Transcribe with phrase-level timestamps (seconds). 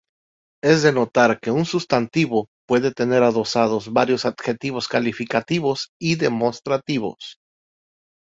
[0.63, 7.37] Es de notar que un sustantivo puede tener adosados varios adjetivos calificativos y demostrativos.